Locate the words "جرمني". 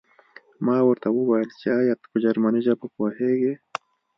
2.23-2.59